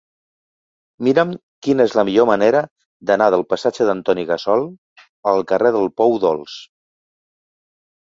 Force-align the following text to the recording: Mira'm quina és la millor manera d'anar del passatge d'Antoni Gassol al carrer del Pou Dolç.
Mira'm 1.07 1.33
quina 1.67 1.85
és 1.89 1.93
la 1.99 2.05
millor 2.07 2.27
manera 2.31 2.63
d'anar 3.11 3.29
del 3.37 3.45
passatge 3.53 3.89
d'Antoni 3.93 4.27
Gassol 4.33 4.67
al 5.37 5.49
carrer 5.55 5.77
del 5.81 5.91
Pou 6.03 6.21
Dolç. 6.29 6.61